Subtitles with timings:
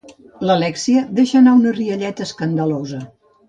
[0.49, 3.07] L'Alèxia deixa anar una rialleta escandalosa.